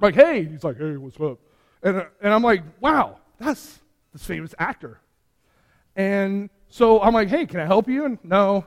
[0.01, 0.45] like, hey.
[0.45, 1.39] He's like, hey, what's up?
[1.83, 3.81] And, and I'm like, wow, that's
[4.13, 5.01] this famous actor.
[5.97, 8.05] And so I'm like, hey, can I help you?
[8.05, 8.67] And no.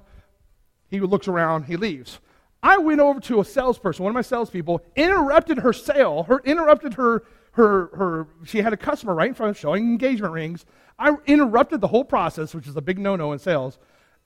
[0.89, 2.19] He looks around, he leaves.
[2.61, 6.95] I went over to a salesperson, one of my salespeople, interrupted her sale, her interrupted
[6.95, 10.65] her her her she had a customer right in front of showing engagement rings.
[10.97, 13.77] I interrupted the whole process, which is a big no-no in sales,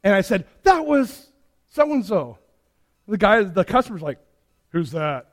[0.03, 1.31] and I said, That was
[1.69, 2.37] so and so.
[3.07, 4.19] The guy, the customer's like,
[4.69, 5.27] Who's that?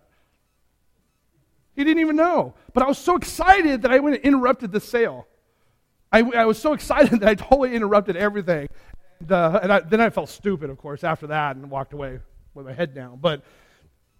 [1.77, 2.55] He didn't even know.
[2.73, 5.27] But I was so excited that I went and interrupted the sale.
[6.11, 8.69] I, I was so excited that I totally interrupted everything.
[9.21, 12.19] And, uh, and I, then I felt stupid, of course, after that and walked away
[12.55, 13.19] with my head down.
[13.21, 13.43] But,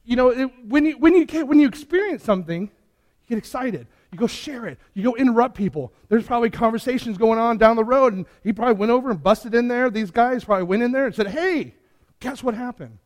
[0.05, 3.87] you know, it, when, you, when, you, when you experience something, you get excited.
[4.13, 4.79] You go share it.
[4.95, 5.93] You go interrupt people.
[6.09, 9.55] There's probably conversations going on down the road, and he probably went over and busted
[9.55, 9.91] in there.
[9.91, 11.75] These guys probably went in there and said, Hey,
[12.21, 12.99] guess what happened?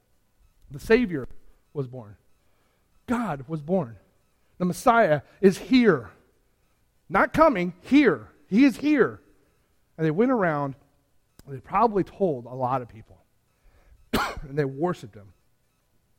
[0.70, 1.26] The Savior
[1.72, 2.16] was born.
[3.06, 3.96] God was born.
[4.60, 6.10] The Messiah is here.
[7.08, 8.28] Not coming, here.
[8.46, 9.22] He is here.
[9.96, 10.74] And they went around,
[11.48, 13.24] they probably told a lot of people.
[14.12, 15.32] and they worshiped him.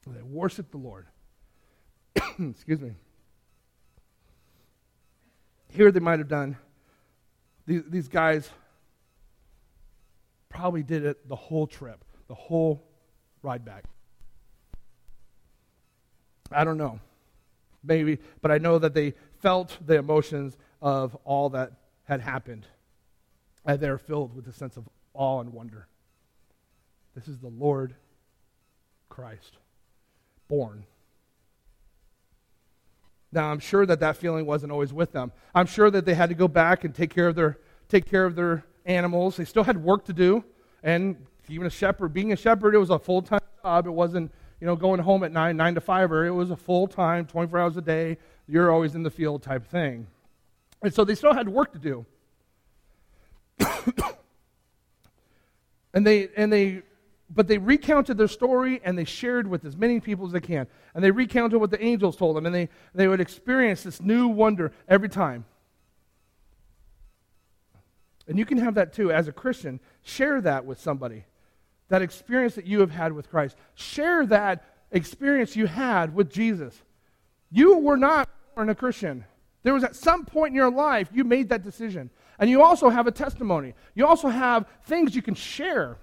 [0.07, 1.05] And they worshiped the Lord.
[2.39, 2.93] Excuse me.
[5.69, 6.57] Here they might have done,
[7.67, 8.49] these, these guys
[10.49, 12.89] probably did it the whole trip, the whole
[13.43, 13.83] ride back.
[16.51, 16.99] I don't know.
[17.83, 21.73] Maybe, but I know that they felt the emotions of all that
[22.03, 22.67] had happened.
[23.65, 25.87] And they're filled with a sense of awe and wonder.
[27.15, 27.95] This is the Lord
[29.09, 29.57] Christ,
[30.47, 30.85] born.
[33.31, 35.31] Now, I'm sure that that feeling wasn't always with them.
[35.55, 37.57] I'm sure that they had to go back and take care of their,
[37.87, 39.37] take care of their animals.
[39.37, 40.43] They still had work to do.
[40.83, 41.15] And
[41.47, 43.87] even a shepherd, being a shepherd, it was a full time job.
[43.87, 46.55] It wasn't, you know, going home at 9, 9 to 5, or it was a
[46.55, 50.05] full time, 24 hours a day, you're always in the field type thing.
[50.83, 52.05] And so they still had work to do.
[55.93, 56.83] and they and they
[57.33, 60.67] but they recounted their story and they shared with as many people as they can.
[60.93, 64.27] And they recounted what the angels told them and they, they would experience this new
[64.27, 65.45] wonder every time.
[68.27, 69.79] And you can have that too as a Christian.
[70.03, 71.23] Share that with somebody.
[71.91, 73.57] That experience that you have had with Christ.
[73.75, 76.81] Share that experience you had with Jesus.
[77.51, 79.25] You were not born a Christian.
[79.63, 82.09] There was at some point in your life you made that decision.
[82.39, 83.73] And you also have a testimony.
[83.93, 85.97] You also have things you can share.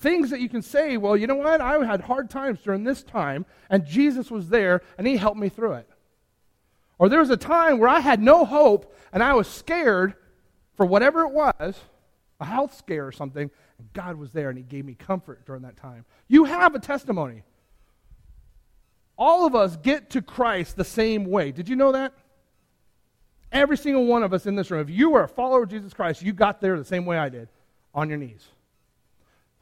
[0.00, 1.60] Things that you can say, well, you know what?
[1.60, 5.50] I had hard times during this time, and Jesus was there, and he helped me
[5.50, 5.88] through it.
[6.98, 10.14] Or there was a time where I had no hope, and I was scared
[10.74, 11.78] for whatever it was,
[12.40, 13.52] a health scare or something,
[13.82, 16.04] and God was there, and he gave me comfort during that time.
[16.28, 17.42] You have a testimony.
[19.18, 21.50] All of us get to Christ the same way.
[21.50, 22.12] Did you know that?
[23.50, 25.92] Every single one of us in this room, if you were a follower of Jesus
[25.92, 27.48] Christ, you got there the same way I did,
[27.92, 28.46] on your knees.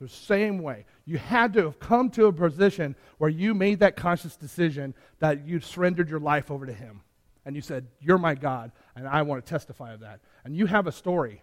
[0.00, 0.84] The same way.
[1.06, 5.46] You had to have come to a position where you made that conscious decision that
[5.46, 7.00] you surrendered your life over to Him.
[7.46, 10.20] And you said, You're my God, and I want to testify of that.
[10.44, 11.42] And you have a story.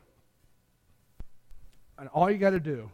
[1.98, 2.90] And all you got to do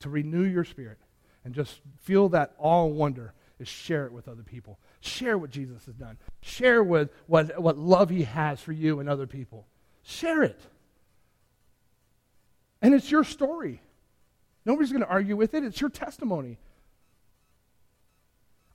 [0.00, 0.98] to renew your spirit
[1.44, 4.78] and just feel that and wonder is share it with other people.
[5.00, 6.16] Share what Jesus has done.
[6.40, 9.66] Share with what, what love he has for you and other people.
[10.02, 10.60] Share it.
[12.82, 13.82] And it's your story.
[14.64, 15.64] Nobody's going to argue with it.
[15.64, 16.58] It's your testimony.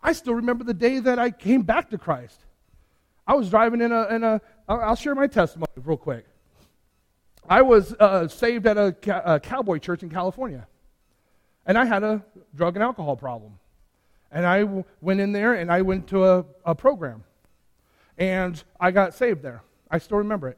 [0.01, 2.39] I still remember the day that I came back to Christ.
[3.26, 6.26] I was driving in a, in a I'll share my testimony real quick.
[7.50, 8.96] I was uh, saved at a,
[9.34, 10.68] a cowboy church in California.
[11.66, 12.24] And I had a
[12.56, 13.60] drug and alcohol problem.
[14.32, 17.24] And I w- went in there and I went to a, a program.
[18.18, 19.62] And I got saved there.
[19.89, 20.58] I still remember it.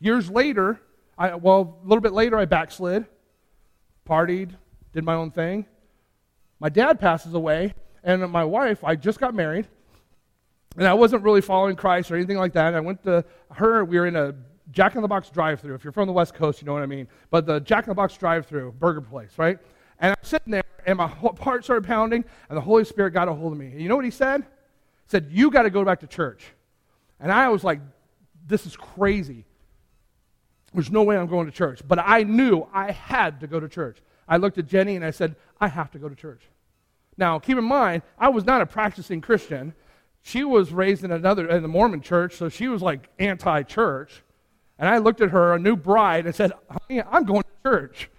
[0.00, 0.80] Years later,
[1.16, 3.06] I, well, a little bit later, I backslid,
[4.08, 4.50] partied,
[4.92, 5.66] did my own thing.
[6.58, 9.68] My dad passes away, and my wife, I just got married,
[10.76, 12.74] and I wasn't really following Christ or anything like that.
[12.74, 14.34] I went to her, we were in a
[14.72, 15.74] Jack in the Box drive through.
[15.74, 17.06] If you're from the West Coast, you know what I mean.
[17.30, 19.58] But the Jack in the Box drive through, burger place, right?
[20.00, 23.32] And I'm sitting there, and my heart started pounding, and the Holy Spirit got a
[23.32, 23.66] hold of me.
[23.66, 24.40] And you know what he said?
[24.40, 26.42] He said, You got to go back to church.
[27.20, 27.80] And I was like,
[28.46, 29.44] This is crazy.
[30.74, 31.82] There's no way I'm going to church.
[31.86, 33.98] But I knew I had to go to church.
[34.26, 36.42] I looked at Jenny and I said, I have to go to church.
[37.18, 39.74] Now, keep in mind, I was not a practicing Christian.
[40.22, 44.22] She was raised in another in the Mormon church, so she was like anti-church.
[44.78, 48.10] And I looked at her, a new bride, and said, Honey, I'm going to church.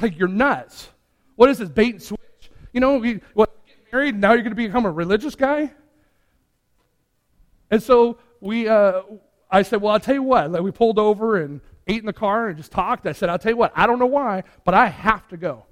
[0.00, 0.88] Like, you're nuts.
[1.36, 2.50] What is this, bait and switch?
[2.72, 5.72] You know, we, what, get married, now you're going to become a religious guy?
[7.70, 9.02] And so we, uh,
[9.50, 10.50] I said, Well, I'll tell you what.
[10.50, 13.06] Like, we pulled over and ate in the car and just talked.
[13.06, 15.64] I said, I'll tell you what, I don't know why, but I have to go.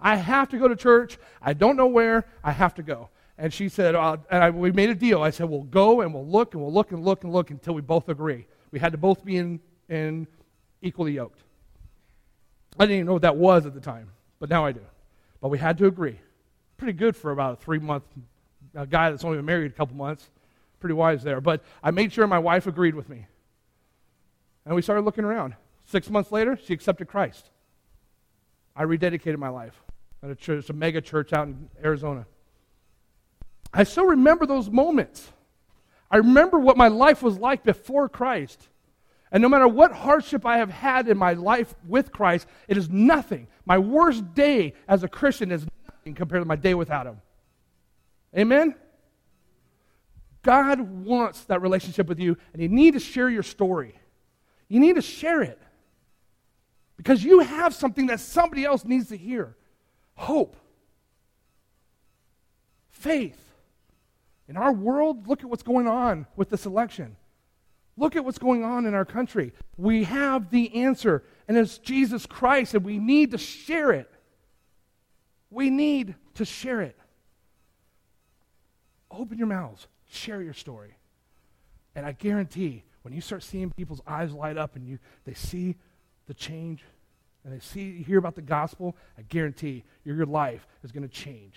[0.00, 1.18] I have to go to church.
[1.40, 2.26] I don't know where.
[2.42, 3.08] I have to go.
[3.38, 5.22] And she said, uh, and I, we made a deal.
[5.22, 7.74] I said, we'll go and we'll look and we'll look and look and look until
[7.74, 8.46] we both agree.
[8.72, 10.26] We had to both be in, in
[10.80, 11.40] equally yoked.
[12.78, 14.10] I didn't even know what that was at the time,
[14.40, 14.80] but now I do.
[15.40, 16.18] But we had to agree.
[16.78, 18.04] Pretty good for about a three month
[18.74, 20.30] a guy that's only been married a couple months.
[20.80, 21.40] Pretty wise there.
[21.40, 23.26] But I made sure my wife agreed with me.
[24.64, 25.54] And we started looking around.
[25.84, 27.50] Six months later, she accepted Christ.
[28.74, 29.74] I rededicated my life
[30.22, 32.26] at a church, a mega church out in Arizona.
[33.74, 35.30] I still remember those moments.
[36.12, 38.68] I remember what my life was like before Christ.
[39.32, 42.90] And no matter what hardship I have had in my life with Christ, it is
[42.90, 43.48] nothing.
[43.64, 47.22] My worst day as a Christian is nothing compared to my day without Him.
[48.36, 48.74] Amen?
[50.42, 53.94] God wants that relationship with you, and you need to share your story.
[54.68, 55.58] You need to share it
[56.98, 59.56] because you have something that somebody else needs to hear
[60.14, 60.56] hope,
[62.90, 63.51] faith.
[64.48, 67.16] In our world, look at what's going on with this election.
[67.96, 69.52] Look at what's going on in our country.
[69.76, 74.10] We have the answer, and it's Jesus Christ, and we need to share it.
[75.50, 76.98] We need to share it.
[79.10, 80.96] Open your mouths, share your story.
[81.94, 85.76] And I guarantee when you start seeing people's eyes light up and you, they see
[86.26, 86.82] the change
[87.44, 91.14] and they see, hear about the gospel, I guarantee your, your life is going to
[91.14, 91.56] change.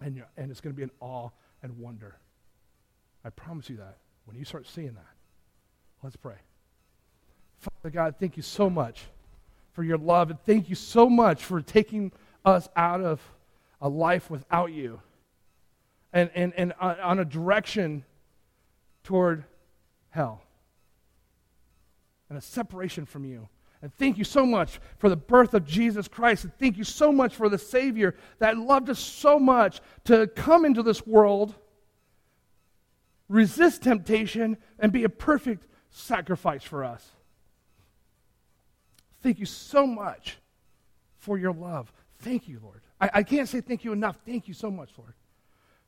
[0.00, 1.28] And, and it's going to be an awe
[1.62, 2.18] and wonder.
[3.24, 5.14] I promise you that when you start seeing that.
[6.02, 6.36] Let's pray.
[7.58, 9.04] Father God, thank you so much
[9.72, 12.12] for your love, and thank you so much for taking
[12.44, 13.20] us out of
[13.80, 15.00] a life without you
[16.12, 18.04] and, and, and on a direction
[19.04, 19.44] toward
[20.10, 20.42] hell
[22.28, 23.48] and a separation from you.
[23.80, 26.44] And thank you so much for the birth of Jesus Christ.
[26.44, 30.64] And thank you so much for the Savior that loved us so much to come
[30.64, 31.54] into this world,
[33.28, 37.08] resist temptation, and be a perfect sacrifice for us.
[39.22, 40.38] Thank you so much
[41.16, 41.92] for your love.
[42.20, 42.80] Thank you, Lord.
[43.00, 44.18] I, I can't say thank you enough.
[44.26, 45.14] Thank you so much, Lord,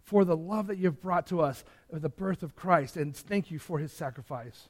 [0.03, 3.51] for the love that you've brought to us, of the birth of Christ, and thank
[3.51, 4.69] you for his sacrifice.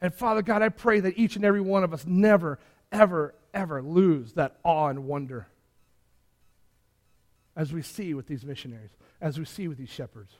[0.00, 2.58] And Father God, I pray that each and every one of us never,
[2.92, 5.46] ever, ever lose that awe and wonder
[7.56, 8.90] as we see with these missionaries,
[9.20, 10.32] as we see with these shepherds.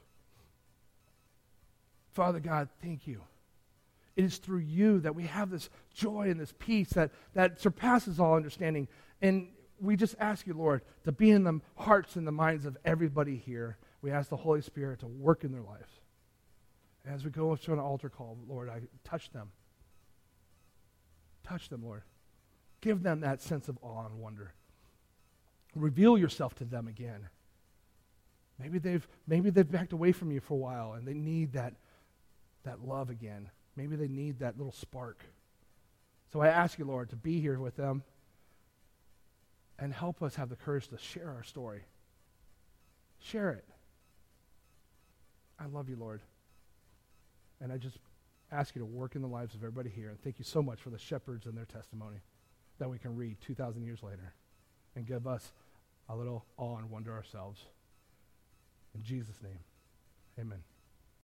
[2.13, 3.21] Father God, thank you.
[4.15, 8.19] It is through you that we have this joy and this peace that, that surpasses
[8.19, 8.87] all understanding.
[9.21, 9.49] And
[9.79, 13.37] we just ask you, Lord, to be in the hearts and the minds of everybody
[13.37, 13.77] here.
[14.01, 15.96] We ask the Holy Spirit to work in their lives.
[17.07, 19.51] As we go up to an altar call, Lord, I touch them.
[21.43, 22.03] Touch them, Lord.
[22.81, 24.53] Give them that sense of awe and wonder.
[25.73, 27.29] Reveal yourself to them again.
[28.59, 31.75] Maybe they've, maybe they've backed away from you for a while and they need that,
[32.63, 33.49] that love again.
[33.75, 35.23] Maybe they need that little spark.
[36.33, 38.03] So I ask you, Lord, to be here with them
[39.79, 41.85] and help us have the courage to share our story.
[43.19, 43.65] Share it.
[45.59, 46.21] I love you, Lord.
[47.61, 47.97] And I just
[48.51, 50.09] ask you to work in the lives of everybody here.
[50.09, 52.17] And thank you so much for the shepherds and their testimony
[52.79, 54.33] that we can read 2,000 years later
[54.95, 55.51] and give us
[56.09, 57.61] a little awe and wonder ourselves.
[58.95, 59.59] In Jesus' name,
[60.39, 60.76] amen.